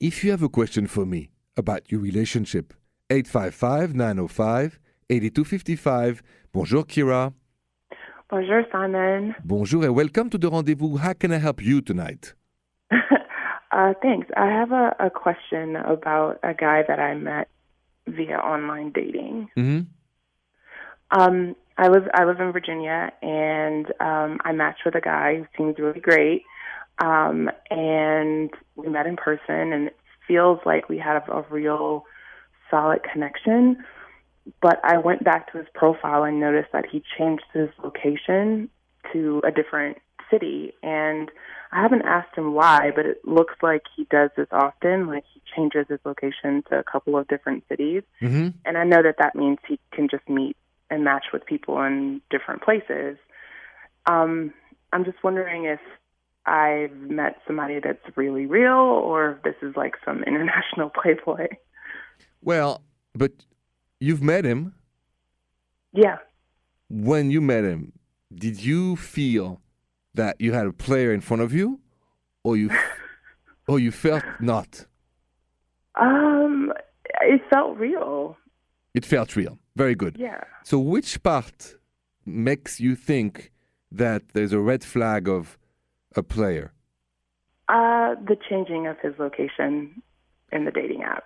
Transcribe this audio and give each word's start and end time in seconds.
If 0.00 0.24
you 0.24 0.30
have 0.30 0.42
a 0.42 0.48
question 0.48 0.86
for 0.86 1.04
me 1.04 1.28
about 1.58 1.92
your 1.92 2.00
relationship, 2.00 2.72
855 3.10 3.94
905 3.94 4.80
8255. 5.10 6.22
Bonjour, 6.54 6.84
Kira. 6.84 7.34
Bonjour, 8.30 8.64
Simon. 8.72 9.34
Bonjour, 9.44 9.84
and 9.84 9.94
welcome 9.94 10.30
to 10.30 10.38
the 10.38 10.48
rendezvous. 10.48 10.96
How 10.96 11.12
can 11.12 11.32
I 11.32 11.36
help 11.36 11.62
you 11.62 11.82
tonight? 11.82 12.32
uh, 12.90 13.92
thanks. 14.00 14.26
I 14.38 14.46
have 14.46 14.72
a, 14.72 14.96
a, 14.98 15.10
question 15.10 15.76
about 15.76 16.38
a 16.42 16.54
guy 16.54 16.82
that 16.88 16.98
I 16.98 17.14
met 17.14 17.48
via 18.06 18.38
online 18.38 18.92
dating. 18.92 19.50
Mm-hmm. 19.54 19.80
Um, 21.20 21.56
I 21.76 21.88
live 21.88 22.04
I 22.14 22.24
live 22.24 22.40
in 22.40 22.52
Virginia, 22.52 23.12
and 23.20 23.86
um, 24.00 24.38
I 24.46 24.52
matched 24.52 24.86
with 24.86 24.94
a 24.94 25.02
guy 25.02 25.36
who 25.36 25.46
seems 25.58 25.78
really 25.78 26.00
great. 26.00 26.44
Um, 27.00 27.50
and 27.70 28.50
we 28.76 28.88
met 28.88 29.06
in 29.06 29.16
person, 29.16 29.72
and 29.72 29.86
it 29.88 29.96
feels 30.28 30.60
like 30.64 30.88
we 30.88 30.98
had 30.98 31.16
a, 31.16 31.32
a 31.32 31.44
real 31.50 32.04
solid 32.70 33.00
connection. 33.10 33.82
But 34.60 34.80
I 34.84 34.98
went 34.98 35.24
back 35.24 35.50
to 35.52 35.58
his 35.58 35.66
profile 35.74 36.24
and 36.24 36.40
noticed 36.40 36.72
that 36.72 36.86
he 36.90 37.02
changed 37.18 37.44
his 37.52 37.68
location 37.82 38.68
to 39.12 39.42
a 39.46 39.50
different 39.50 39.98
city, 40.30 40.74
and 40.82 41.30
I 41.72 41.82
haven't 41.82 42.02
asked 42.02 42.36
him 42.36 42.54
why, 42.54 42.90
but 42.94 43.06
it 43.06 43.20
looks 43.24 43.54
like 43.62 43.82
he 43.96 44.04
does 44.10 44.30
this 44.36 44.48
often. 44.52 45.06
Like 45.06 45.24
he 45.32 45.42
changes 45.56 45.86
his 45.88 46.00
location 46.04 46.62
to 46.70 46.78
a 46.78 46.84
couple 46.84 47.16
of 47.16 47.28
different 47.28 47.64
cities, 47.68 48.02
mm-hmm. 48.20 48.48
and 48.64 48.78
I 48.78 48.84
know 48.84 49.02
that 49.02 49.16
that 49.18 49.34
means 49.34 49.58
he 49.66 49.78
can 49.92 50.08
just 50.08 50.28
meet 50.28 50.56
and 50.90 51.04
match 51.04 51.26
with 51.32 51.46
people 51.46 51.80
in 51.82 52.20
different 52.30 52.62
places. 52.62 53.16
Um, 54.06 54.52
I'm 54.92 55.04
just 55.04 55.22
wondering 55.22 55.64
if 55.64 55.80
I've 56.46 56.96
met 56.96 57.36
somebody 57.46 57.80
that's 57.82 58.16
really 58.16 58.46
real, 58.46 58.72
or 58.72 59.32
if 59.32 59.42
this 59.42 59.54
is 59.62 59.76
like 59.76 59.94
some 60.04 60.22
international 60.26 60.90
playboy. 60.90 61.48
Well, 62.42 62.82
but 63.14 63.32
you've 64.00 64.22
met 64.22 64.44
him. 64.44 64.74
Yeah. 65.92 66.18
When 66.88 67.30
you 67.30 67.40
met 67.40 67.64
him, 67.64 67.92
did 68.34 68.64
you 68.64 68.96
feel 68.96 69.60
that 70.14 70.36
you 70.40 70.52
had 70.52 70.66
a 70.66 70.72
player 70.72 71.12
in 71.12 71.20
front 71.20 71.42
of 71.42 71.52
you, 71.52 71.80
or 72.42 72.56
you, 72.56 72.70
or 73.68 73.78
you 73.78 73.92
felt 73.92 74.24
not? 74.40 74.86
Um, 76.00 76.72
it 77.20 77.42
felt 77.50 77.76
real. 77.76 78.36
It 78.94 79.04
felt 79.04 79.36
real. 79.36 79.58
Very 79.76 79.94
good. 79.94 80.16
Yeah. 80.18 80.42
So, 80.64 80.78
which 80.78 81.22
part 81.22 81.76
makes 82.26 82.80
you 82.80 82.96
think 82.96 83.52
that 83.92 84.22
there's 84.34 84.52
a 84.52 84.60
red 84.60 84.84
flag 84.84 85.28
of 85.28 85.58
a 86.16 86.22
player? 86.22 86.72
Uh, 87.68 88.14
the 88.26 88.36
changing 88.48 88.86
of 88.86 88.98
his 89.00 89.14
location 89.18 90.02
in 90.52 90.64
the 90.64 90.70
dating 90.70 91.02
app. 91.02 91.24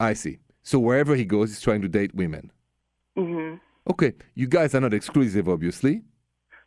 I 0.00 0.14
see. 0.14 0.38
So 0.62 0.78
wherever 0.78 1.14
he 1.14 1.24
goes, 1.24 1.50
he's 1.50 1.60
trying 1.60 1.82
to 1.82 1.88
date 1.88 2.14
women. 2.14 2.50
Mm-hmm. 3.16 3.56
Okay, 3.90 4.14
you 4.34 4.48
guys 4.48 4.74
are 4.74 4.80
not 4.80 4.92
exclusive, 4.92 5.48
obviously. 5.48 6.02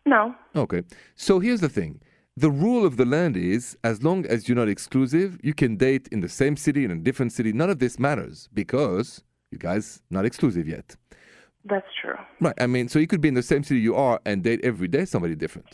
No. 0.05 0.33
Okay. 0.55 0.83
So 1.15 1.39
here's 1.39 1.59
the 1.59 1.69
thing. 1.69 2.01
The 2.37 2.49
rule 2.49 2.85
of 2.85 2.95
the 2.95 3.03
land 3.03 3.35
is 3.35 3.77
as 3.83 4.01
long 4.01 4.25
as 4.25 4.47
you're 4.47 4.55
not 4.55 4.69
exclusive, 4.69 5.37
you 5.43 5.53
can 5.53 5.75
date 5.75 6.07
in 6.11 6.21
the 6.21 6.29
same 6.29 6.55
city, 6.55 6.85
in 6.85 6.91
a 6.91 6.95
different 6.95 7.33
city. 7.33 7.51
None 7.51 7.69
of 7.69 7.79
this 7.79 7.99
matters 7.99 8.47
because 8.53 9.21
you 9.51 9.57
guys 9.57 10.01
not 10.09 10.25
exclusive 10.25 10.65
yet. 10.65 10.95
That's 11.65 11.87
true. 12.01 12.15
Right. 12.39 12.55
I 12.61 12.67
mean, 12.67 12.87
so 12.87 12.99
you 12.99 13.07
could 13.07 13.19
be 13.19 13.27
in 13.27 13.33
the 13.33 13.43
same 13.43 13.63
city 13.65 13.81
you 13.81 13.95
are 13.95 14.21
and 14.25 14.41
date 14.41 14.61
every 14.63 14.87
day 14.87 15.03
somebody 15.03 15.35
different. 15.35 15.67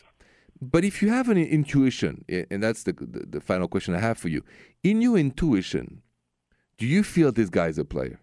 But 0.71 0.83
if 0.83 1.01
you 1.01 1.09
have 1.09 1.29
an 1.29 1.37
intuition, 1.37 2.25
and 2.29 2.63
that's 2.63 2.83
the, 2.83 2.93
the, 2.93 3.25
the 3.29 3.41
final 3.41 3.67
question 3.67 3.93
I 3.95 3.99
have 3.99 4.17
for 4.17 4.29
you, 4.29 4.43
in 4.83 5.01
your 5.01 5.17
intuition, 5.17 6.01
do 6.77 6.85
you 6.85 7.03
feel 7.03 7.31
this 7.31 7.49
guy 7.49 7.67
is 7.67 7.77
a 7.77 7.85
player? 7.85 8.19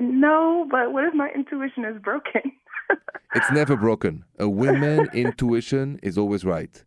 No, 0.00 0.66
but 0.70 0.92
what 0.92 1.04
if 1.04 1.14
my 1.14 1.30
intuition 1.34 1.84
is 1.84 2.00
broken? 2.02 2.42
it's 3.34 3.50
never 3.50 3.76
broken. 3.76 4.24
A 4.38 4.48
woman 4.48 5.08
intuition 5.14 5.98
is 6.02 6.18
always 6.18 6.44
right. 6.44 6.84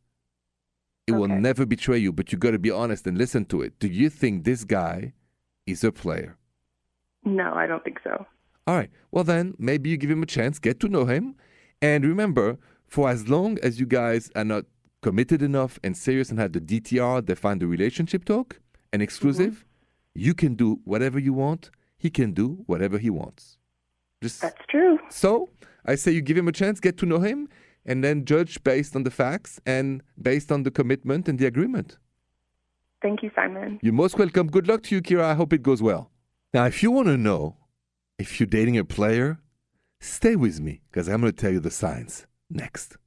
It 1.07 1.13
Okay. 1.13 1.19
will 1.19 1.27
never 1.29 1.65
betray 1.65 1.97
you, 1.99 2.11
but 2.11 2.31
you 2.31 2.37
got 2.37 2.51
to 2.51 2.59
be 2.59 2.69
honest 2.71 3.07
and 3.07 3.17
listen 3.17 3.45
to 3.45 3.61
it. 3.61 3.79
Do 3.79 3.87
you 3.87 4.09
think 4.09 4.43
this 4.43 4.63
guy 4.65 5.13
is 5.65 5.83
a 5.83 5.91
player? 5.91 6.37
no, 7.23 7.53
I 7.53 7.67
don't 7.67 7.83
think 7.83 7.99
so. 8.05 8.25
All 8.67 8.75
right. 8.75 8.89
Well, 9.11 9.25
then 9.25 9.53
maybe 9.57 9.89
you 9.89 9.97
give 9.97 10.09
him 10.11 10.23
a 10.23 10.25
chance, 10.25 10.59
get 10.59 10.79
to 10.81 10.87
know 10.87 11.03
him, 11.05 11.35
and 11.81 12.05
remember, 12.05 12.57
for 12.87 13.09
as 13.09 13.27
long 13.27 13.57
as 13.61 13.79
you 13.79 13.85
guys 13.85 14.31
are 14.35 14.45
not 14.45 14.65
committed 15.01 15.41
enough 15.41 15.79
and 15.83 15.95
serious 15.95 16.29
and 16.29 16.39
have 16.39 16.53
the 16.53 16.61
DTR, 16.61 17.25
define 17.25 17.59
the 17.59 17.67
relationship 17.67 18.25
talk, 18.25 18.59
and 18.91 19.01
exclusive, 19.01 19.53
mm-hmm. 19.53 20.19
you 20.19 20.33
can 20.33 20.55
do 20.55 20.79
whatever 20.83 21.19
you 21.19 21.33
want. 21.33 21.69
He 21.97 22.09
can 22.09 22.31
do 22.33 22.63
whatever 22.65 22.97
he 22.97 23.09
wants. 23.09 23.57
Just 24.21 24.41
That's 24.41 24.65
true. 24.69 24.99
so 25.09 25.49
I 25.85 25.95
say 25.95 26.11
you 26.11 26.21
give 26.21 26.37
him 26.37 26.47
a 26.47 26.51
chance, 26.51 26.79
get 26.79 26.97
to 26.99 27.05
know 27.05 27.19
him, 27.19 27.49
and 27.85 28.03
then 28.03 28.25
judge 28.25 28.63
based 28.63 28.95
on 28.95 29.03
the 29.03 29.11
facts 29.11 29.59
and 29.65 30.01
based 30.21 30.51
on 30.51 30.63
the 30.63 30.71
commitment 30.71 31.27
and 31.27 31.39
the 31.39 31.45
agreement. 31.45 31.97
Thank 33.01 33.21
you, 33.21 33.31
Simon. 33.35 33.79
You're 33.81 33.93
most 33.93 34.17
welcome. 34.17 34.47
Good 34.47 34.67
luck 34.67 34.83
to 34.83 34.95
you, 34.95 35.01
Kira. 35.01 35.23
I 35.23 35.35
hope 35.35 35.53
it 35.53 35.61
goes 35.61 35.81
well. 35.81 36.09
Now, 36.53 36.65
if 36.65 36.81
you 36.81 36.89
want 36.91 37.07
to 37.07 37.17
know 37.17 37.55
if 38.17 38.39
you're 38.39 38.47
dating 38.47 38.77
a 38.77 38.83
player, 38.83 39.39
stay 39.99 40.35
with 40.35 40.59
me 40.59 40.81
because 40.89 41.07
I'm 41.07 41.21
going 41.21 41.31
to 41.31 41.41
tell 41.41 41.51
you 41.51 41.59
the 41.59 41.71
signs 41.71 42.25
next. 42.49 42.97